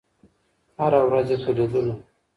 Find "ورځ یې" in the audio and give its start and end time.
1.07-1.37